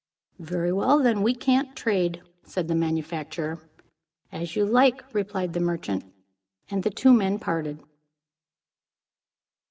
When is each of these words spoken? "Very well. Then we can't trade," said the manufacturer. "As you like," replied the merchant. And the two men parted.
"Very 0.39 0.71
well. 0.71 0.97
Then 0.97 1.21
we 1.21 1.35
can't 1.35 1.75
trade," 1.75 2.23
said 2.43 2.67
the 2.67 2.73
manufacturer. 2.73 3.59
"As 4.31 4.55
you 4.55 4.65
like," 4.65 5.03
replied 5.13 5.53
the 5.53 5.59
merchant. 5.59 6.11
And 6.71 6.81
the 6.81 6.89
two 6.89 7.13
men 7.13 7.37
parted. 7.37 7.83